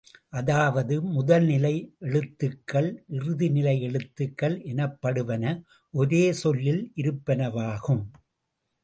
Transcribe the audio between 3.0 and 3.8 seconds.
இறுதிநிலை